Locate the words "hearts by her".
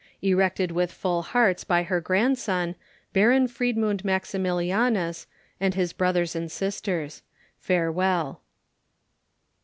1.21-2.01